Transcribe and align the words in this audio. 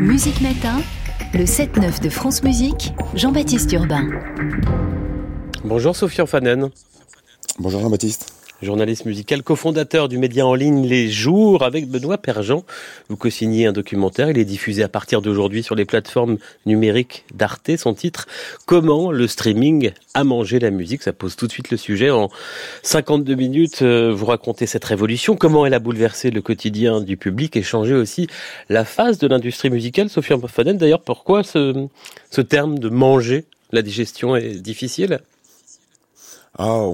Musique 0.00 0.40
Matin, 0.40 0.80
le 1.34 1.44
7-9 1.44 2.00
de 2.00 2.08
France 2.08 2.42
Musique, 2.42 2.94
Jean-Baptiste 3.14 3.70
Urbain. 3.72 4.08
Bonjour 5.62 5.94
Sophie 5.94 6.26
Fanen. 6.26 6.70
Bonjour 7.58 7.82
Jean-Baptiste 7.82 8.31
journaliste 8.62 9.06
musical, 9.06 9.42
cofondateur 9.42 10.08
du 10.08 10.18
média 10.18 10.46
en 10.46 10.54
ligne 10.54 10.86
Les 10.86 11.10
Jours 11.10 11.64
avec 11.64 11.88
Benoît 11.88 12.16
Perjean. 12.16 12.64
Vous 13.08 13.16
co-signez 13.16 13.66
un 13.66 13.72
documentaire, 13.72 14.30
il 14.30 14.38
est 14.38 14.44
diffusé 14.44 14.84
à 14.84 14.88
partir 14.88 15.20
d'aujourd'hui 15.20 15.64
sur 15.64 15.74
les 15.74 15.84
plateformes 15.84 16.38
numériques 16.64 17.24
d'Arte. 17.34 17.76
Son 17.76 17.94
titre, 17.94 18.28
Comment 18.64 19.10
le 19.10 19.26
streaming 19.26 19.90
a 20.14 20.22
mangé 20.22 20.60
la 20.60 20.70
musique 20.70 21.02
Ça 21.02 21.12
pose 21.12 21.34
tout 21.34 21.48
de 21.48 21.52
suite 21.52 21.70
le 21.70 21.76
sujet. 21.76 22.10
En 22.10 22.30
52 22.82 23.34
minutes, 23.34 23.82
euh, 23.82 24.12
vous 24.14 24.26
racontez 24.26 24.66
cette 24.66 24.84
révolution, 24.84 25.34
comment 25.36 25.66
elle 25.66 25.74
a 25.74 25.80
bouleversé 25.80 26.30
le 26.30 26.40
quotidien 26.40 27.00
du 27.00 27.16
public 27.16 27.56
et 27.56 27.62
changé 27.62 27.94
aussi 27.94 28.28
la 28.68 28.84
phase 28.84 29.18
de 29.18 29.26
l'industrie 29.26 29.70
musicale. 29.70 30.08
Sophie 30.08 30.34
Faden, 30.46 30.76
d'ailleurs, 30.76 31.02
pourquoi 31.02 31.42
ce, 31.42 31.88
ce 32.30 32.40
terme 32.40 32.78
de 32.78 32.88
manger 32.88 33.44
la 33.72 33.82
digestion 33.82 34.36
est 34.36 34.62
difficile? 34.62 35.20
Ah, 36.58 36.86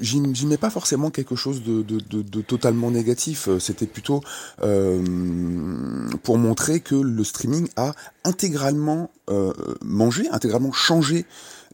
j'y 0.00 0.46
mets 0.46 0.56
pas 0.56 0.70
forcément 0.70 1.10
quelque 1.10 1.34
chose 1.34 1.62
de, 1.64 1.82
de, 1.82 1.98
de, 1.98 2.22
de 2.22 2.40
totalement 2.42 2.90
négatif. 2.90 3.48
Euh, 3.48 3.58
c'était 3.58 3.86
plutôt 3.86 4.20
euh, 4.62 6.08
pour 6.22 6.38
montrer 6.38 6.80
que 6.80 6.94
le 6.94 7.24
streaming 7.24 7.68
a 7.76 7.92
intégralement 8.24 9.10
euh, 9.30 9.52
mangé, 9.82 10.28
intégralement 10.30 10.72
changé 10.72 11.26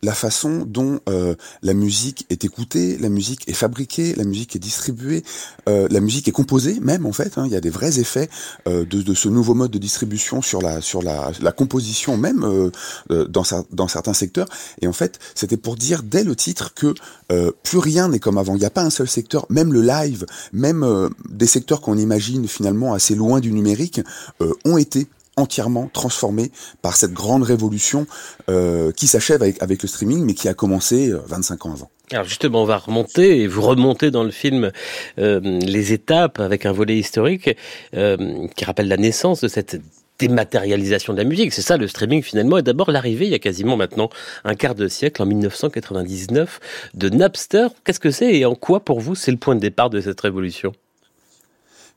la 0.03 0.13
façon 0.13 0.65
dont 0.67 1.01
euh, 1.09 1.35
la 1.63 1.75
musique 1.75 2.27
est 2.31 2.45
écoutée, 2.45 2.99
la 2.99 3.09
musique 3.09 3.49
est 3.49 3.55
fabriquée, 3.55 4.15
la 4.15 4.25
musique 4.25 4.57
est 4.57 4.59
distribuée, 4.59 5.25
euh, 5.69 5.89
la 5.91 6.01
musique 6.01 6.29
est 6.29 6.33
composée 6.33 6.79
même 6.81 7.07
en 7.07 7.13
fait. 7.13 7.39
Hein, 7.39 7.45
il 7.47 7.53
y 7.53 7.57
a 7.57 7.61
des 7.61 7.71
vrais 7.71 7.99
effets 7.99 8.29
euh, 8.69 8.85
de, 8.85 9.15
ce 9.15 9.29
nouveau 9.29 9.55
mode 9.55 9.71
de 9.71 9.79
distribution 9.79 10.43
sur 10.43 10.61
la 10.61 10.81
sur 10.81 11.03
la, 11.03 11.33
composition 11.53 12.17
même 12.17 12.71
dans, 13.09 13.43
dans 13.71 13.89
certains 13.89 14.13
secteurs. 14.13 14.49
Et 14.81 14.87
en 14.87 14.93
fait, 14.93 15.19
c'était 15.35 15.57
pour 15.57 15.77
dire 15.77 16.03
dès 16.03 16.25
le 16.25 16.35
titre 16.35 16.75
que 16.75 16.95
plus 17.63 17.79
rien 17.79 18.09
n'est 18.09 18.19
comme 18.19 18.39
avant. 18.39 18.55
Il 18.55 18.59
n'y 18.59 18.65
a 18.65 18.71
pas 18.71 18.83
un 18.83 18.91
seul 18.91 19.09
secteur, 19.09 19.47
même 19.51 19.73
le 19.73 19.83
live, 19.83 20.27
même 20.53 21.11
des 21.29 21.47
secteurs 21.47 21.81
qu'on 21.81 21.97
imagine 21.97 22.49
finalement 22.49 22.93
assez 22.93 23.15
loin 23.15 23.41
du 23.41 23.53
numérique, 23.53 24.01
ont 24.65 24.77
été 24.77 25.07
entièrement 25.37 25.89
transformé 25.93 26.51
par 26.83 26.97
cette 26.97 27.13
grande 27.13 27.43
révolution 27.43 28.07
euh, 28.49 28.93
qui 28.93 29.07
s'achève 29.07 29.43
avec, 29.43 29.63
avec 29.63 29.83
le 29.83 29.89
streaming, 29.89 30.25
mais 30.25 30.35
qui 30.35 30.49
a 30.49 30.55
commencé 30.55 31.13
25 31.29 31.55
euh, 31.67 31.69
ans 31.69 31.73
avant. 31.73 31.91
Alors 32.13 32.25
justement, 32.25 32.63
on 32.63 32.67
va 32.67 32.77
remonter 32.77 33.41
et 33.41 33.47
vous 33.47 33.63
remontez 33.63 34.11
dans 34.11 34.25
le 34.25 34.31
film 34.31 34.71
euh, 35.19 35.41
les 35.41 35.93
étapes 35.93 36.39
avec 36.39 36.67
un 36.67 36.73
volet 36.73 36.99
historique 36.99 37.57
euh, 37.97 38.47
qui 38.55 38.65
rappelle 38.65 38.89
la 38.89 38.99
naissance 38.99 39.41
de 39.41 39.49
cette 39.49 39.81
dématérialisation 40.19 41.15
de 41.15 41.19
la 41.19 41.25
musique. 41.25 41.53
C'est 41.53 41.63
ça 41.63 41.77
le 41.77 41.89
streaming 41.89 42.23
finalement. 42.23 42.59
Et 42.59 42.63
d'abord 42.63 42.91
l'arrivée, 42.91 43.25
il 43.25 43.33
y 43.33 43.35
a 43.35 43.39
quasiment 43.39 43.77
maintenant 43.77 44.11
un 44.45 44.55
quart 44.55 44.75
de 44.75 44.87
siècle, 44.87 45.23
en 45.23 45.27
1999, 45.27 46.61
de 46.95 47.09
Napster. 47.09 47.69
Qu'est-ce 47.85 48.01
que 48.01 48.11
c'est 48.11 48.35
et 48.35 48.45
en 48.45 48.55
quoi 48.55 48.81
pour 48.81 49.01
vous 49.01 49.15
c'est 49.15 49.31
le 49.31 49.39
point 49.39 49.55
de 49.55 49.61
départ 49.61 49.91
de 49.91 50.01
cette 50.01 50.21
révolution? 50.21 50.73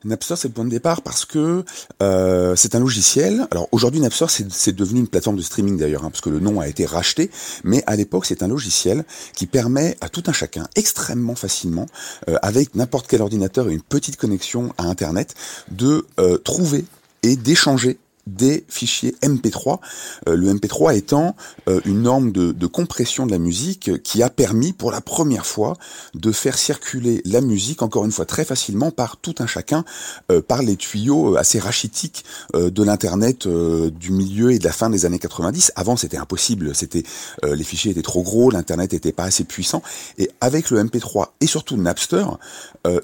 Napster, 0.04 0.36
c'est 0.36 0.48
le 0.48 0.54
point 0.54 0.64
de 0.64 0.70
départ 0.70 1.02
parce 1.02 1.24
que 1.24 1.64
euh, 2.02 2.54
c'est 2.56 2.74
un 2.74 2.80
logiciel. 2.80 3.46
Alors 3.50 3.68
aujourd'hui, 3.72 4.00
Napster, 4.00 4.26
c'est 4.28 4.74
devenu 4.74 5.00
une 5.00 5.08
plateforme 5.08 5.36
de 5.36 5.42
streaming 5.42 5.76
d'ailleurs, 5.76 6.04
hein, 6.04 6.10
parce 6.10 6.20
que 6.20 6.30
le 6.30 6.38
nom 6.38 6.60
a 6.60 6.68
été 6.68 6.86
racheté. 6.86 7.30
Mais 7.64 7.82
à 7.86 7.96
l'époque, 7.96 8.26
c'est 8.26 8.42
un 8.42 8.48
logiciel 8.48 9.04
qui 9.34 9.46
permet 9.46 9.96
à 10.00 10.08
tout 10.08 10.22
un 10.26 10.32
chacun, 10.32 10.68
extrêmement 10.76 11.34
facilement, 11.34 11.86
euh, 12.28 12.36
avec 12.42 12.74
n'importe 12.76 13.08
quel 13.08 13.22
ordinateur 13.22 13.68
et 13.68 13.72
une 13.72 13.82
petite 13.82 14.16
connexion 14.16 14.72
à 14.78 14.84
Internet, 14.84 15.34
de 15.70 16.06
euh, 16.20 16.38
trouver 16.38 16.84
et 17.24 17.34
d'échanger 17.34 17.98
des 18.34 18.64
fichiers 18.68 19.16
MP3, 19.22 19.80
euh, 20.28 20.36
le 20.36 20.52
MP3 20.52 20.96
étant 20.96 21.36
euh, 21.68 21.80
une 21.84 22.02
norme 22.02 22.32
de, 22.32 22.66
compression 22.66 23.26
de 23.26 23.32
la 23.32 23.38
musique 23.38 24.02
qui 24.02 24.22
a 24.22 24.28
permis 24.28 24.72
pour 24.72 24.90
la 24.90 25.00
première 25.00 25.46
fois 25.46 25.76
de 26.14 26.32
faire 26.32 26.58
circuler 26.58 27.22
la 27.24 27.40
musique, 27.40 27.82
encore 27.82 28.04
une 28.04 28.12
fois 28.12 28.26
très 28.26 28.44
facilement, 28.44 28.90
par 28.90 29.16
tout 29.16 29.34
un 29.38 29.46
chacun, 29.46 29.84
euh, 30.30 30.42
par 30.42 30.62
les 30.62 30.76
tuyaux 30.76 31.36
assez 31.36 31.58
rachitiques 31.58 32.24
de 32.54 32.82
l'Internet 32.82 33.48
du 33.48 34.12
milieu 34.12 34.52
et 34.52 34.58
de 34.58 34.64
la 34.64 34.72
fin 34.72 34.90
des 34.90 35.06
années 35.06 35.18
90. 35.18 35.72
Avant 35.76 35.96
c'était 35.96 36.16
impossible, 36.16 36.74
c'était 36.74 37.02
les 37.42 37.64
fichiers 37.64 37.92
étaient 37.92 38.02
trop 38.02 38.22
gros, 38.22 38.50
l'Internet 38.50 38.92
était 38.92 39.12
pas 39.12 39.24
assez 39.24 39.44
puissant, 39.44 39.82
et 40.18 40.30
avec 40.40 40.70
le 40.70 40.82
MP3 40.82 41.28
et 41.40 41.46
surtout 41.46 41.76
Napster, 41.76 42.24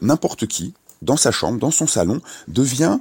n'importe 0.03 0.47
qui, 0.47 0.75
dans 1.03 1.17
sa 1.17 1.31
chambre, 1.31 1.59
dans 1.59 1.71
son 1.71 1.87
salon, 1.87 2.21
devient 2.49 2.99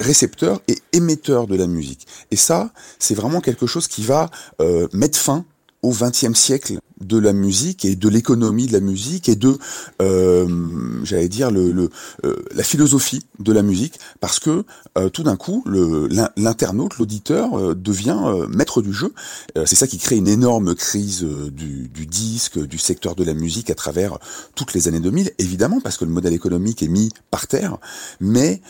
récepteur 0.00 0.60
et 0.68 0.78
émetteur 0.92 1.46
de 1.46 1.56
la 1.56 1.66
musique. 1.66 2.06
Et 2.30 2.36
ça, 2.36 2.70
c'est 2.98 3.14
vraiment 3.14 3.40
quelque 3.40 3.66
chose 3.66 3.88
qui 3.88 4.02
va 4.02 4.30
euh, 4.60 4.88
mettre 4.92 5.18
fin 5.18 5.44
au 5.82 5.90
XXe 5.90 6.34
siècle 6.34 6.78
de 7.00 7.18
la 7.18 7.32
musique 7.32 7.84
et 7.84 7.94
de 7.94 8.08
l'économie 8.08 8.66
de 8.66 8.72
la 8.72 8.80
musique 8.80 9.28
et 9.28 9.36
de, 9.36 9.58
euh, 10.00 10.46
j'allais 11.02 11.28
dire, 11.28 11.50
le, 11.50 11.72
le 11.72 11.90
euh, 12.24 12.36
la 12.54 12.62
philosophie 12.62 13.22
de 13.38 13.52
la 13.52 13.62
musique, 13.62 13.98
parce 14.20 14.38
que 14.40 14.64
euh, 14.96 15.08
tout 15.10 15.22
d'un 15.22 15.36
coup, 15.36 15.64
l'internaute, 16.36 16.98
l'auditeur 16.98 17.74
devient 17.74 18.46
maître 18.48 18.82
du 18.82 18.92
jeu. 18.92 19.12
C'est 19.64 19.76
ça 19.76 19.86
qui 19.86 19.98
crée 19.98 20.16
une 20.16 20.28
énorme 20.28 20.74
crise 20.74 21.22
du, 21.22 21.88
disque, 22.06 22.58
du 22.58 22.78
secteur 22.78 23.14
de 23.14 23.24
la 23.24 23.34
musique 23.34 23.70
à 23.70 23.74
travers 23.74 24.18
toutes 24.54 24.74
les 24.74 24.88
années 24.88 25.00
2000, 25.00 25.32
évidemment, 25.38 25.80
parce 25.80 25.96
que 25.96 26.04
le 26.04 26.10
modèle 26.10 26.32
économique 26.32 26.82
est 26.82 26.88
mis 26.88 27.10
par 27.30 27.46
terre, 27.46 27.78
mais 28.20 28.60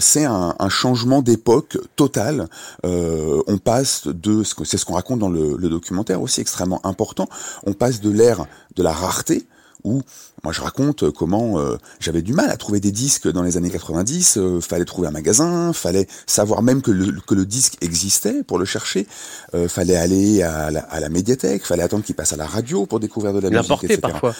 c'est 0.00 0.24
un, 0.24 0.54
changement 0.68 1.22
d'époque 1.22 1.78
total. 1.96 2.48
on 2.82 3.58
passe 3.62 4.06
de, 4.06 4.42
c'est 4.64 4.78
ce 4.78 4.84
qu'on 4.84 4.94
raconte 4.94 5.20
dans 5.20 5.30
le, 5.30 5.56
le 5.56 5.68
documentaire 5.68 6.20
aussi 6.20 6.40
extrêmement 6.40 6.84
important, 6.84 7.28
on 7.68 7.74
passe 7.74 8.00
de 8.00 8.10
l'ère 8.10 8.46
de 8.74 8.82
la 8.82 8.92
rareté, 8.92 9.46
où 9.84 10.02
moi 10.44 10.52
je 10.52 10.60
raconte 10.60 11.10
comment 11.10 11.58
euh, 11.58 11.76
j'avais 12.00 12.22
du 12.22 12.32
mal 12.32 12.50
à 12.50 12.56
trouver 12.56 12.80
des 12.80 12.90
disques 12.90 13.28
dans 13.28 13.42
les 13.42 13.56
années 13.56 13.70
90, 13.70 14.38
euh, 14.38 14.60
fallait 14.60 14.84
trouver 14.84 15.08
un 15.08 15.12
magasin, 15.12 15.72
fallait 15.72 16.08
savoir 16.26 16.62
même 16.62 16.82
que 16.82 16.90
le, 16.90 17.20
que 17.20 17.34
le 17.34 17.46
disque 17.46 17.76
existait 17.80 18.42
pour 18.42 18.58
le 18.58 18.64
chercher, 18.64 19.06
euh, 19.54 19.68
fallait 19.68 19.96
aller 19.96 20.42
à 20.42 20.70
la, 20.70 20.80
à 20.80 21.00
la 21.00 21.08
médiathèque, 21.08 21.64
fallait 21.64 21.82
attendre 21.82 22.04
qu'il 22.04 22.14
passe 22.14 22.32
à 22.32 22.36
la 22.36 22.46
radio 22.46 22.86
pour 22.86 23.00
découvrir 23.00 23.32
de 23.32 23.40
la 23.40 23.50
musique, 23.50 23.84
etc. 23.84 24.00
parfois. 24.00 24.34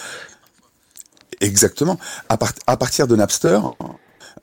Exactement. 1.41 1.97
À, 2.27 2.37
à 2.67 2.77
partir 2.77 3.07
de 3.07 3.15
Napster, 3.15 3.59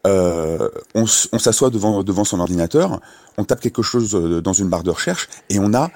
euh, 0.06 0.68
on, 0.94 1.04
on 1.32 1.38
s'assoit 1.38 1.70
devant, 1.70 2.02
devant 2.02 2.24
son 2.24 2.40
ordinateur, 2.40 3.00
on 3.36 3.44
tape 3.44 3.60
quelque 3.60 3.82
chose 3.82 4.12
dans 4.12 4.52
une 4.54 4.68
barre 4.68 4.82
de 4.82 4.90
recherche 4.90 5.28
et 5.50 5.58
on 5.58 5.74
a 5.74 5.90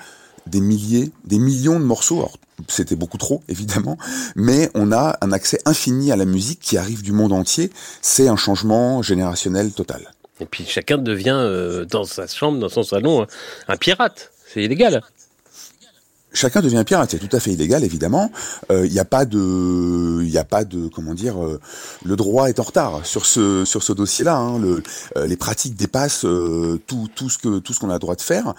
des 0.47 0.61
milliers, 0.61 1.11
des 1.25 1.39
millions 1.39 1.79
de 1.79 1.85
morceaux. 1.85 2.29
c'était 2.69 2.97
beaucoup 2.97 3.19
trop, 3.19 3.43
évidemment, 3.49 3.99
mais 4.37 4.71
on 4.75 4.93
a 4.93 5.19
un 5.21 5.33
accès 5.33 5.59
infini 5.65 6.13
à 6.13 6.17
la 6.17 6.25
musique 6.25 6.61
qui 6.61 6.77
arrive 6.77 7.03
du 7.03 7.13
monde 7.13 7.33
entier. 7.33 7.71
C'est 8.03 8.29
un 8.29 8.37
changement 8.37 9.03
générationnel 9.03 9.73
total. 9.73 10.13
Et 10.41 10.47
puis 10.47 10.65
chacun 10.67 10.99
devient, 10.99 11.37
euh, 11.37 11.85
dans 11.85 12.05
sa 12.05 12.27
chambre, 12.27 12.59
dans 12.59 12.69
son 12.69 12.83
salon, 12.83 13.27
un 13.69 13.77
pirate. 13.77 14.33
C'est 14.47 14.65
illégal. 14.65 15.03
Chacun 16.33 16.61
devient 16.61 16.85
pirate, 16.87 17.11
c'est 17.11 17.19
tout 17.19 17.35
à 17.35 17.41
fait 17.41 17.53
illégal 17.53 17.83
évidemment. 17.83 18.31
Il 18.71 18.77
euh, 18.77 18.89
n'y 18.89 19.01
a 19.01 19.05
pas 19.05 19.25
de, 19.25 20.23
il 20.23 20.39
a 20.39 20.45
pas 20.45 20.65
de, 20.65 20.87
comment 20.87 21.13
dire, 21.13 21.45
euh, 21.45 21.59
le 22.05 22.15
droit 22.15 22.49
est 22.49 22.61
en 22.61 22.63
retard 22.63 23.05
sur 23.05 23.27
ce 23.27 23.65
sur 23.65 23.83
ce 23.83 23.93
dossier-là. 23.93 24.37
Hein. 24.37 24.61
Euh, 24.63 25.27
les 25.27 25.37
pratiques 25.37 25.75
dépassent 25.75 26.27
tout 26.87 27.09
tout 27.15 27.29
ce 27.29 27.39
que 27.39 27.59
tout 27.59 27.73
ce 27.73 27.81
qu'on 27.81 27.91
a 27.91 27.95
le 27.95 27.99
droit 27.99 28.15
de 28.15 28.21
faire, 28.21 28.55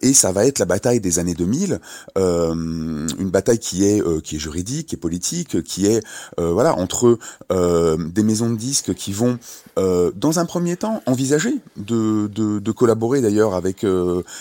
et 0.00 0.14
ça 0.14 0.32
va 0.32 0.46
être 0.46 0.58
la 0.58 0.64
bataille 0.64 1.00
des 1.00 1.18
années 1.18 1.34
2000, 1.34 1.80
une 2.16 3.30
bataille 3.30 3.58
qui 3.58 3.84
est 3.84 4.02
qui 4.22 4.36
est 4.36 4.38
juridique, 4.38 4.88
qui 4.88 4.94
est 4.94 4.98
politique, 4.98 5.62
qui 5.62 5.86
est 5.86 6.02
voilà 6.38 6.74
entre 6.74 7.18
des 7.48 8.22
maisons 8.22 8.50
de 8.50 8.56
disques 8.56 8.94
qui 8.94 9.12
vont 9.12 9.38
dans 9.76 10.38
un 10.38 10.46
premier 10.46 10.76
temps 10.76 11.02
envisager 11.06 11.54
de 11.76 12.28
de, 12.28 12.58
de 12.60 12.72
collaborer 12.72 13.20
d'ailleurs 13.20 13.54
avec 13.54 13.84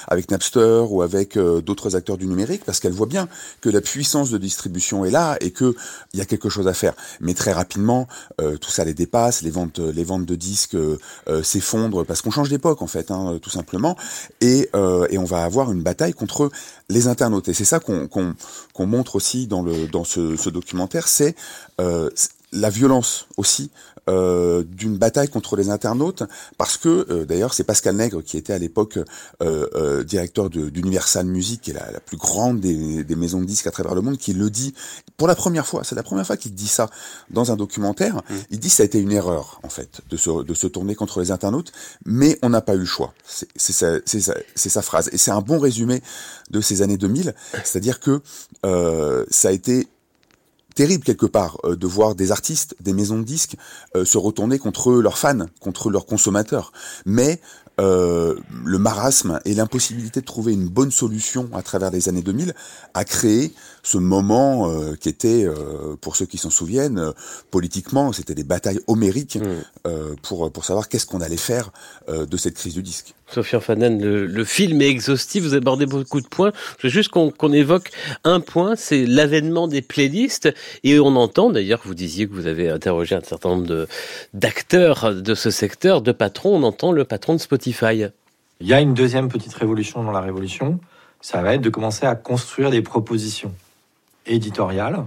avec 0.08 0.32
Napster 0.32 0.84
ou 0.90 1.02
avec 1.02 1.38
d'autres 1.38 1.96
acteurs 1.96 2.18
du 2.18 2.26
numérique 2.28 2.53
parce 2.66 2.80
qu'elle 2.80 2.94
voit 2.94 3.08
bien 3.08 3.28
que 3.62 3.70
la 3.70 3.82
puissance 3.82 4.30
de 4.30 4.38
distribution 4.38 5.06
est 5.06 5.12
là 5.12 5.38
et 5.42 5.52
que 5.52 5.76
il 6.14 6.20
y 6.20 6.22
a 6.22 6.26
quelque 6.26 6.50
chose 6.50 6.68
à 6.68 6.74
faire. 6.74 6.94
Mais 7.22 7.34
très 7.34 7.54
rapidement, 7.54 8.08
euh, 8.42 8.58
tout 8.58 8.72
ça 8.72 8.86
les 8.86 8.94
dépasse, 8.94 9.42
les 9.42 9.52
ventes, 9.52 9.80
les 9.80 10.04
ventes 10.04 10.26
de 10.26 10.36
disques 10.36 10.76
euh, 10.76 10.98
euh, 11.28 11.44
s'effondrent 11.44 12.06
parce 12.06 12.22
qu'on 12.22 12.32
change 12.32 12.50
d'époque 12.50 12.82
en 12.82 12.88
fait, 12.88 13.12
hein, 13.12 13.40
tout 13.42 13.50
simplement, 13.50 13.98
et, 14.42 14.70
et 15.10 15.18
on 15.18 15.26
va 15.26 15.44
avoir 15.44 15.72
une 15.72 15.82
bataille 15.82 16.14
contre 16.14 16.50
les 16.90 17.08
internautes. 17.08 17.48
Et 17.50 17.54
c'est 17.54 17.66
ça 17.66 17.80
qu'on 17.80 18.86
montre 18.86 19.16
aussi 19.16 19.48
dans 19.48 19.62
le 19.62 19.88
dans 19.88 20.04
ce, 20.04 20.36
ce 20.36 20.50
documentaire, 20.50 21.08
c'est 21.08 21.36
la 22.54 22.70
violence 22.70 23.28
aussi 23.38 23.72
euh, 24.10 24.64
d'une 24.68 24.98
bataille 24.98 25.30
contre 25.30 25.56
les 25.56 25.70
internautes, 25.70 26.24
parce 26.58 26.76
que 26.76 27.08
euh, 27.10 27.26
d'ailleurs 27.26 27.54
c'est 27.54 27.64
Pascal 27.64 27.96
Nègre 27.96 28.22
qui 28.22 28.36
était 28.36 28.52
à 28.52 28.58
l'époque 28.58 29.00
euh, 29.42 29.68
euh 29.76 30.04
directeur 30.04 30.50
d'Universal 30.50 31.26
Music, 31.26 31.62
qui 31.62 31.72
est 31.72 31.74
la, 31.74 31.90
la 31.90 32.02
plus 32.02 32.18
grande 32.18 32.60
des, 32.60 33.06
des, 33.06 33.16
maisons 33.16 33.40
de 33.40 33.46
disques 33.46 33.66
à 33.66 33.72
travers 33.72 33.96
le 33.96 34.02
monde, 34.02 34.18
qui 34.18 34.34
le 34.34 34.50
dit 34.50 34.74
pour 35.16 35.26
la 35.26 35.36
première 35.36 35.66
fois. 35.66 35.86
C'est 35.86 35.96
la 35.96 36.04
première 36.04 36.28
fois 36.28 36.36
qu'il 36.36 36.54
dit 36.54 36.68
ça 36.68 36.90
dans 37.30 37.54
un 37.54 37.56
documentaire. 37.56 38.18
Mmh. 38.18 38.36
Il 38.52 38.60
dit 38.60 38.70
ça 38.70 38.84
a 38.84 38.86
été 38.86 39.00
une 39.00 39.14
erreur 39.14 39.62
en 39.64 39.70
fait 39.70 40.02
de 40.10 40.18
se, 40.18 40.44
de 40.44 40.54
se 40.54 40.68
tourner 40.68 40.96
contre 40.96 41.22
les 41.22 41.32
internautes, 41.32 41.72
mais 42.06 42.38
on 42.42 42.50
n'a 42.50 42.60
pas 42.60 42.76
eu 42.76 42.80
le 42.80 42.86
choix. 42.86 43.14
C'est 43.26 43.48
sa, 43.56 44.00
sa, 44.06 44.34
sa 44.56 44.82
phrase 44.82 45.10
et 45.14 45.18
c'est 45.18 45.32
un 45.32 45.42
bon 45.42 45.60
résumé 45.60 46.04
de 46.52 46.60
ces 46.60 46.82
années 46.82 46.98
2000, 46.98 47.34
c'est-à-dire 47.64 48.02
que 48.02 48.22
ça 49.30 49.48
a 49.48 49.52
été 49.52 49.88
terrible 50.74 51.04
quelque 51.04 51.26
part 51.26 51.58
euh, 51.64 51.76
de 51.76 51.88
voir 51.88 52.16
des 52.16 52.32
artistes, 52.32 52.76
des 52.80 52.94
maisons 52.94 53.20
de 53.20 53.24
disques 53.24 53.56
euh, 53.96 54.06
se 54.06 54.18
retourner 54.18 54.60
contre 54.60 54.94
leurs 54.94 55.18
fans, 55.18 55.46
contre 55.60 55.90
leurs 55.90 56.06
consommateurs. 56.06 56.72
Mais 57.06 57.40
euh, 57.80 58.36
le 58.64 58.78
marasme 58.78 59.40
et 59.46 59.56
l'impossibilité 59.56 60.22
de 60.22 60.26
trouver 60.26 60.54
une 60.54 60.68
bonne 60.68 60.92
solution 60.92 61.50
à 61.54 61.64
travers 61.64 61.90
les 61.90 62.08
années 62.08 62.22
2000 62.22 62.54
a 62.94 63.04
créé 63.04 63.52
ce 63.82 63.98
moment 63.98 64.70
euh, 64.70 64.96
qui 64.96 65.10
était, 65.10 65.44
euh, 65.46 65.96
pour 66.00 66.16
ceux 66.16 66.26
qui 66.26 66.38
s'en 66.38 66.52
souviennent, 66.52 67.00
euh, 67.00 67.12
politiquement, 67.50 68.14
c'était 68.14 68.36
des 68.36 68.44
batailles 68.44 68.80
homériques 68.88 69.38
mmh. 69.38 70.16
pour 70.22 70.52
pour 70.52 70.66
savoir 70.66 70.88
qu'est-ce 70.88 71.06
qu'on 71.06 71.22
allait 71.22 71.38
faire 71.38 71.72
de 72.08 72.38
cette 72.38 72.56
crise 72.56 72.74
du 72.74 72.84
disque. 72.84 73.16
Sophia 73.34 73.60
Fanen, 73.60 74.02
le, 74.02 74.26
le, 74.26 74.44
film 74.46 74.82
est 74.82 74.90
exhaustif, 74.90 75.44
vous 75.44 75.56
abordez 75.56 75.86
beaucoup 75.86 76.22
de 76.22 76.28
points. 76.28 76.52
Je 76.80 76.88
veux 76.88 76.92
juste 76.92 77.10
qu'on 77.10 77.32
qu 77.32 77.54
évoque 77.56 77.90
un 78.24 78.40
point, 78.40 78.76
c'est 78.76 79.06
l'avènement 79.06 79.68
des 79.68 79.82
playlists. 79.82 80.54
Et 80.84 81.00
on 81.00 81.16
entend, 81.16 81.50
d'ailleurs, 81.50 81.82
vous 81.84 81.96
disiez 81.96 82.28
que 82.28 82.34
vous 82.34 82.48
avez 82.48 82.70
interrogé 82.70 83.16
un 83.16 83.22
certain 83.22 83.50
nombre 83.50 83.88
d'acteurs 84.34 85.14
de, 85.14 85.36
ce 85.36 85.52
secteur, 85.52 86.02
de 86.02 86.12
patrons, 86.12 86.58
on 86.58 86.64
entend 86.64 86.92
le 86.92 87.04
patron 87.04 87.34
de 87.34 87.40
Spotify. 87.40 88.06
Il 88.62 88.68
y 88.68 88.74
a 88.74 88.80
une 88.80 88.94
deuxième 88.94 89.30
petite 89.30 89.54
révolution 89.54 90.04
dans 90.04 90.12
la 90.12 90.22
révolution, 90.22 90.80
ça 91.22 91.42
va 91.42 91.56
être 91.56 91.62
de 91.62 91.70
commencer 91.70 92.06
à 92.06 92.16
construire 92.16 92.70
des 92.70 92.82
propositions 92.82 93.54
éditoriale 94.26 95.04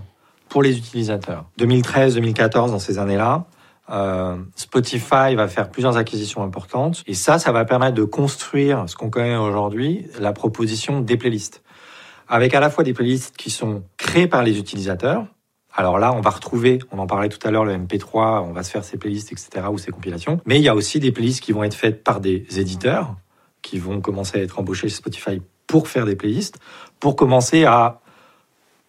pour 0.49 0.63
les 0.63 0.77
utilisateurs. 0.77 1.45
2013-2014, 1.59 2.71
dans 2.71 2.79
ces 2.79 2.99
années-là, 2.99 3.47
euh, 3.91 4.37
Spotify 4.57 5.35
va 5.37 5.47
faire 5.49 5.71
plusieurs 5.71 5.97
acquisitions 5.97 6.43
importantes 6.43 7.03
et 7.07 7.15
ça, 7.15 7.39
ça 7.39 7.53
va 7.53 7.65
permettre 7.65 7.95
de 7.95 8.05
construire 8.05 8.85
ce 8.89 8.97
qu'on 8.97 9.11
connaît 9.11 9.37
aujourd'hui, 9.37 10.07
la 10.19 10.33
proposition 10.33 11.01
des 11.01 11.17
playlists. 11.17 11.63
Avec 12.29 12.55
à 12.55 12.61
la 12.61 12.71
fois 12.71 12.83
des 12.83 12.93
playlists 12.93 13.37
qui 13.37 13.51
sont 13.51 13.85
créées 13.97 14.27
par 14.27 14.43
les 14.43 14.59
utilisateurs. 14.59 15.27
Alors 15.73 15.99
là, 15.99 16.13
on 16.13 16.21
va 16.21 16.31
retrouver, 16.31 16.79
on 16.91 16.99
en 16.99 17.07
parlait 17.07 17.29
tout 17.29 17.47
à 17.47 17.51
l'heure, 17.51 17.65
le 17.65 17.77
MP3, 17.77 18.43
on 18.43 18.53
va 18.53 18.63
se 18.63 18.71
faire 18.71 18.83
ces 18.83 18.97
playlists, 18.97 19.31
etc., 19.31 19.67
ou 19.71 19.79
ces 19.79 19.93
compilations. 19.93 20.41
Mais 20.47 20.57
il 20.57 20.63
y 20.63 20.69
a 20.69 20.75
aussi 20.75 20.99
des 20.99 21.13
playlists 21.13 21.43
qui 21.43 21.53
vont 21.53 21.63
être 21.63 21.75
faites 21.75 22.03
par 22.03 22.21
des 22.21 22.47
éditeurs, 22.59 23.15
qui 23.63 23.79
vont 23.79 24.01
commencer 24.01 24.39
à 24.39 24.43
être 24.43 24.59
embauchés 24.59 24.89
chez 24.89 24.97
Spotify 24.97 25.43
pour 25.67 25.87
faire 25.87 26.07
des 26.07 26.17
playlists, 26.17 26.59
pour 26.99 27.15
commencer 27.15 27.65
à 27.65 28.01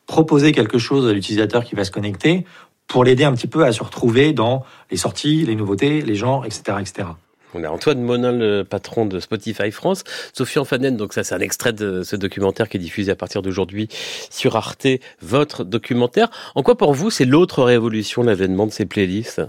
proposer 0.06 0.54
quelque 0.54 0.78
chose 0.78 1.08
à 1.08 1.14
l'utilisateur 1.14 1.64
qui 1.66 1.76
va 1.76 1.84
se 1.84 1.92
connecter 1.92 2.46
pour 2.88 3.04
l'aider 3.04 3.24
un 3.24 3.34
petit 3.34 3.48
peu 3.48 3.66
à 3.66 3.72
se 3.72 3.84
retrouver 3.84 4.34
dans 4.34 4.66
les 4.92 4.98
sorties, 4.98 5.46
les 5.46 5.56
nouveautés, 5.56 6.02
les 6.02 6.16
genres, 6.16 6.46
etc., 6.46 6.78
etc. 6.80 7.10
On 7.54 7.64
a 7.64 7.70
Antoine 7.70 8.02
Monin, 8.02 8.34
le 8.34 8.64
patron 8.64 9.06
de 9.06 9.20
Spotify 9.20 9.72
France. 9.72 10.04
Sophie 10.34 10.60
Fanen, 10.66 10.98
donc 10.98 11.14
ça 11.14 11.24
c'est 11.24 11.34
un 11.34 11.40
extrait 11.40 11.74
de 11.74 12.04
ce 12.04 12.16
documentaire 12.16 12.68
qui 12.68 12.78
est 12.78 12.80
diffusé 12.80 13.12
à 13.12 13.16
partir 13.16 13.42
d'aujourd'hui 13.42 13.88
sur 14.30 14.56
Arte, 14.56 14.88
votre 15.22 15.64
documentaire. 15.64 16.30
En 16.56 16.64
quoi 16.64 16.78
pour 16.78 16.94
vous 16.94 17.10
c'est 17.10 17.26
l'autre 17.26 17.64
révolution, 17.64 18.22
l'avènement 18.24 18.68
de 18.68 18.72
ces 18.72 18.86
playlists? 18.86 19.42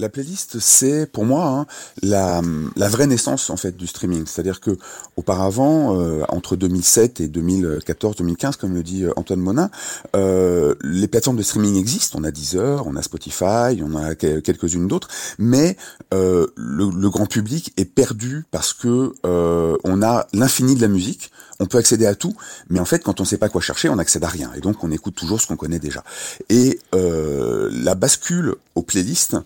La 0.00 0.08
playlist, 0.08 0.58
c'est 0.58 1.06
pour 1.06 1.24
moi 1.24 1.46
hein, 1.46 1.66
la, 2.02 2.40
la, 2.76 2.88
vraie 2.88 3.06
naissance 3.06 3.50
en 3.50 3.56
fait 3.56 3.76
du 3.76 3.86
streaming. 3.86 4.24
C'est-à-dire 4.26 4.60
que 4.60 4.76
auparavant, 5.16 6.00
euh, 6.00 6.24
entre 6.28 6.56
2007 6.56 7.20
et 7.20 7.28
2014-2015, 7.28 8.56
comme 8.56 8.74
le 8.74 8.82
dit 8.82 9.04
euh, 9.04 9.12
Antoine 9.16 9.40
Monin, 9.40 9.70
euh, 10.16 10.74
les 10.82 11.08
plateformes 11.08 11.36
de 11.36 11.42
streaming 11.42 11.76
existent. 11.76 12.18
On 12.20 12.24
a 12.24 12.30
Deezer, 12.30 12.86
on 12.86 12.96
a 12.96 13.02
Spotify, 13.02 13.82
on 13.82 13.94
a 13.96 14.14
quelques-unes 14.14 14.88
d'autres, 14.88 15.08
mais 15.38 15.76
euh, 16.14 16.46
le, 16.56 16.90
le, 16.90 17.10
grand 17.10 17.26
public 17.26 17.72
est 17.76 17.84
perdu 17.84 18.44
parce 18.50 18.72
que 18.72 19.12
euh, 19.26 19.76
on 19.84 20.02
a 20.02 20.26
l'infini 20.32 20.74
de 20.74 20.80
la 20.80 20.88
musique. 20.88 21.30
On 21.62 21.66
peut 21.66 21.76
accéder 21.76 22.06
à 22.06 22.14
tout, 22.14 22.34
mais 22.70 22.80
en 22.80 22.86
fait, 22.86 23.02
quand 23.02 23.20
on 23.20 23.24
ne 23.24 23.28
sait 23.28 23.36
pas 23.36 23.50
quoi 23.50 23.60
chercher, 23.60 23.90
on 23.90 23.96
n'accède 23.96 24.24
à 24.24 24.28
rien, 24.28 24.50
et 24.56 24.60
donc 24.60 24.82
on 24.82 24.90
écoute 24.90 25.14
toujours 25.14 25.42
ce 25.42 25.46
qu'on 25.46 25.56
connaît 25.56 25.78
déjà. 25.78 26.02
Et 26.48 26.78
la 26.94 27.94
bascule 27.94 28.54
aux 28.74 28.82
playlists 28.82 29.36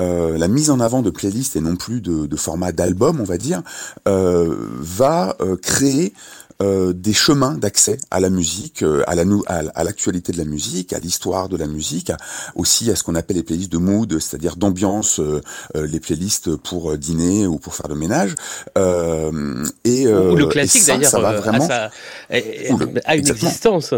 euh, 0.00 0.38
la 0.38 0.48
mise 0.48 0.70
en 0.70 0.80
avant 0.80 1.02
de 1.02 1.10
playlists 1.10 1.56
et 1.56 1.60
non 1.60 1.76
plus 1.76 2.00
de, 2.00 2.26
de 2.26 2.36
format 2.36 2.72
d'album, 2.72 3.20
on 3.20 3.24
va 3.24 3.38
dire, 3.38 3.62
euh, 4.08 4.54
va 4.80 5.36
euh, 5.40 5.56
créer 5.56 6.14
euh, 6.62 6.92
des 6.92 7.14
chemins 7.14 7.54
d'accès 7.54 7.98
à 8.10 8.20
la 8.20 8.28
musique, 8.28 8.82
euh, 8.82 9.02
à 9.06 9.14
la 9.14 9.24
à 9.74 9.84
l'actualité 9.84 10.32
de 10.32 10.38
la 10.38 10.44
musique, 10.44 10.92
à 10.92 10.98
l'histoire 10.98 11.48
de 11.48 11.56
la 11.56 11.66
musique, 11.66 12.12
aussi 12.54 12.90
à 12.90 12.96
ce 12.96 13.02
qu'on 13.02 13.14
appelle 13.14 13.36
les 13.36 13.42
playlists 13.42 13.72
de 13.72 13.78
mood, 13.78 14.18
c'est-à-dire 14.18 14.56
d'ambiance, 14.56 15.20
les 15.74 16.00
playlists 16.00 16.56
pour 16.56 16.96
dîner 16.98 17.46
ou 17.46 17.58
pour 17.58 17.74
faire 17.74 17.88
le 17.88 17.94
ménage. 17.94 18.34
et, 18.76 20.06
ou 20.06 20.36
le 20.36 20.46
classique 20.46 20.86
d'ailleurs, 20.86 21.10
ça 21.10 21.20
va 21.20 21.32
vraiment 21.32 21.66
a, 21.70 21.90
a 22.30 23.16
une 23.16 23.28
existence. 23.28 23.94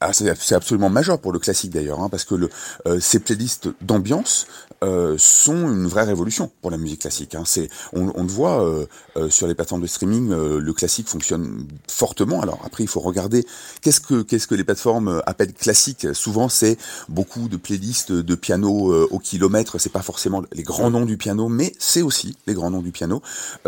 Ah, 0.00 0.12
c'est 0.14 0.54
absolument 0.54 0.88
majeur 0.88 1.20
pour 1.20 1.30
le 1.30 1.38
classique 1.38 1.72
d'ailleurs, 1.72 2.00
hein, 2.00 2.08
parce 2.08 2.24
que 2.24 2.34
le, 2.34 2.48
euh, 2.86 3.00
ces 3.00 3.20
playlists 3.20 3.68
d'ambiance 3.82 4.46
euh, 4.82 5.16
sont 5.18 5.68
une 5.70 5.86
vraie 5.86 6.04
révolution 6.04 6.50
pour 6.62 6.70
la 6.70 6.78
musique 6.78 7.02
classique. 7.02 7.34
Hein. 7.34 7.42
C'est, 7.44 7.68
on, 7.92 8.10
on, 8.14 8.22
le 8.22 8.30
voit 8.30 8.64
euh, 8.64 8.86
euh 9.16 9.28
sur 9.28 9.46
les 9.46 9.54
plateformes 9.54 9.82
de 9.82 9.86
streaming, 9.86 10.32
euh, 10.32 10.58
le 10.58 10.72
classique 10.72 11.06
fonctionne 11.06 11.66
fortement. 11.86 12.40
Alors 12.40 12.62
après, 12.64 12.82
il 12.82 12.88
faut 12.88 13.00
regarder 13.00 13.44
qu'est-ce 13.82 14.00
que 14.00 14.22
qu'est-ce 14.22 14.46
que 14.46 14.54
les 14.54 14.64
plateformes 14.64 15.20
appellent 15.26 15.52
classique. 15.52 16.06
Souvent, 16.14 16.48
c'est 16.48 16.78
beaucoup 17.10 17.48
de 17.48 17.58
playlists 17.58 18.10
de 18.10 18.34
piano 18.34 19.06
au 19.10 19.18
kilomètre. 19.18 19.78
C'est 19.78 19.92
pas 19.92 20.00
forcément 20.00 20.42
les 20.52 20.62
grands 20.62 20.90
noms 20.90 21.04
du 21.04 21.18
piano, 21.18 21.50
mais 21.50 21.74
c'est 21.78 22.00
aussi 22.00 22.38
les 22.46 22.54
grands 22.54 22.70
noms 22.70 22.80
du 22.80 22.90
piano. 22.92 23.20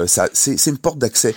ça, 0.06 0.30
c'est, 0.32 0.56
c'est 0.56 0.70
une 0.70 0.78
porte 0.78 0.98
d'accès 0.98 1.34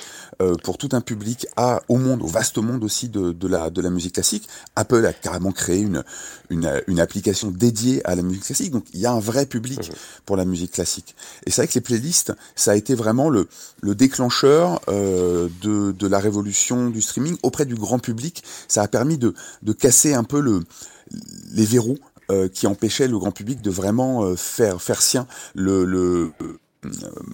pour 0.63 0.77
tout 0.77 0.89
un 0.93 1.01
public 1.01 1.47
à 1.57 1.81
au 1.89 1.97
monde, 1.97 2.21
au 2.21 2.27
vaste 2.27 2.57
monde 2.57 2.83
aussi 2.83 3.09
de, 3.09 3.33
de 3.33 3.47
la 3.47 3.69
de 3.69 3.81
la 3.81 3.89
musique 3.89 4.13
classique. 4.13 4.47
Apple 4.85 5.05
a 5.05 5.13
carrément 5.13 5.51
créé 5.51 5.79
une, 5.79 6.03
une, 6.49 6.69
une 6.87 6.99
application 6.99 7.49
dédiée 7.49 8.05
à 8.05 8.13
la 8.15 8.21
musique 8.21 8.43
classique. 8.43 8.71
Donc 8.71 8.85
il 8.93 8.99
y 8.99 9.07
a 9.07 9.11
un 9.11 9.19
vrai 9.19 9.45
public 9.47 9.79
mmh. 9.79 9.93
pour 10.25 10.37
la 10.37 10.45
musique 10.45 10.73
classique. 10.73 11.15
Et 11.45 11.51
c'est 11.51 11.61
vrai 11.61 11.67
que 11.67 11.73
les 11.73 11.81
playlists, 11.81 12.33
ça 12.55 12.71
a 12.71 12.75
été 12.75 12.93
vraiment 12.93 13.29
le, 13.29 13.47
le 13.81 13.95
déclencheur 13.95 14.79
euh, 14.87 15.49
de, 15.61 15.91
de 15.91 16.07
la 16.07 16.19
révolution 16.19 16.89
du 16.91 17.01
streaming 17.01 17.35
auprès 17.41 17.65
du 17.65 17.75
grand 17.75 17.99
public. 17.99 18.43
Ça 18.67 18.83
a 18.83 18.87
permis 18.87 19.17
de, 19.17 19.33
de 19.63 19.73
casser 19.73 20.13
un 20.13 20.23
peu 20.23 20.39
le, 20.39 20.63
les 21.51 21.65
verrous 21.65 21.97
euh, 22.31 22.47
qui 22.47 22.67
empêchaient 22.67 23.07
le 23.07 23.17
grand 23.17 23.31
public 23.31 23.61
de 23.61 23.71
vraiment 23.71 24.23
euh, 24.23 24.35
faire 24.35 24.81
faire 24.81 25.01
sien 25.01 25.27
le, 25.53 25.85
le 25.85 26.31
euh, 26.41 26.59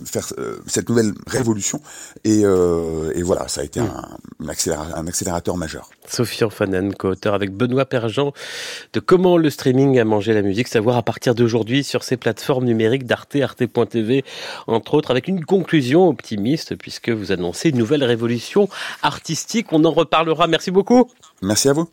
faire 0.05 0.27
euh, 0.37 0.57
cette 0.67 0.89
nouvelle 0.89 1.13
révolution 1.27 1.81
et, 2.23 2.41
euh, 2.43 3.11
et, 3.15 3.23
voilà 3.23 3.47
ça 3.47 3.61
a 3.61 3.63
été 3.63 3.79
un, 3.79 4.07
un, 4.39 4.47
accélérateur, 4.47 4.97
un 4.97 5.07
accélérateur 5.07 5.57
majeur. 5.57 5.89
Sophie 6.07 6.43
Orfanen, 6.43 6.93
co-auteur 6.93 7.33
avec 7.33 7.51
Benoît 7.51 7.85
Perjean 7.85 8.33
de 8.93 8.99
comment 8.99 9.37
le 9.37 9.49
streaming 9.49 9.99
a 9.99 10.05
mangé 10.05 10.33
la 10.33 10.41
musique, 10.41 10.67
savoir 10.67 10.97
à 10.97 11.03
partir 11.03 11.35
d'aujourd'hui 11.35 11.83
sur 11.83 12.03
ces 12.03 12.17
plateformes 12.17 12.65
numériques 12.65 13.05
d'Arte, 13.05 13.35
Arte.tv 13.35 14.23
entre 14.67 14.93
autres, 14.93 15.11
avec 15.11 15.27
une 15.27 15.45
conclusion 15.45 16.07
optimiste 16.07 16.75
puisque 16.75 17.09
vous 17.09 17.31
annoncez 17.31 17.69
une 17.69 17.77
nouvelle 17.77 18.03
révolution 18.03 18.69
artistique. 19.01 19.67
On 19.71 19.83
en 19.85 19.91
reparlera. 19.91 20.47
Merci 20.47 20.71
beaucoup. 20.71 21.09
Merci 21.41 21.69
à 21.69 21.73
vous. 21.73 21.91